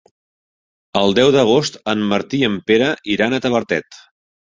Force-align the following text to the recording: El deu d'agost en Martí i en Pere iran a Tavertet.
El 1.01 1.11
deu 1.19 1.29
d'agost 1.35 1.77
en 1.93 2.01
Martí 2.13 2.39
i 2.45 2.47
en 2.47 2.55
Pere 2.71 2.87
iran 3.17 3.37
a 3.37 3.41
Tavertet. 3.45 4.01